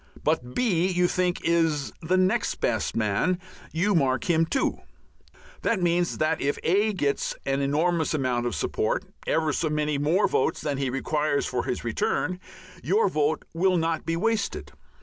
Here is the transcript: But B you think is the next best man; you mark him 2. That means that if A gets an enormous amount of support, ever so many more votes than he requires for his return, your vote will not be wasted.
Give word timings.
But 0.23 0.55
B 0.55 0.87
you 0.87 1.07
think 1.07 1.41
is 1.45 1.93
the 2.01 2.17
next 2.17 2.55
best 2.55 2.95
man; 2.95 3.37
you 3.71 3.93
mark 3.93 4.27
him 4.27 4.47
2. 4.47 4.79
That 5.61 5.79
means 5.79 6.17
that 6.17 6.41
if 6.41 6.57
A 6.63 6.91
gets 6.91 7.35
an 7.45 7.61
enormous 7.61 8.15
amount 8.15 8.47
of 8.47 8.55
support, 8.55 9.05
ever 9.27 9.53
so 9.53 9.69
many 9.69 9.99
more 9.99 10.27
votes 10.27 10.59
than 10.61 10.79
he 10.79 10.89
requires 10.89 11.45
for 11.45 11.65
his 11.65 11.83
return, 11.83 12.39
your 12.83 13.09
vote 13.09 13.45
will 13.53 13.77
not 13.77 14.03
be 14.03 14.17
wasted. 14.17 14.71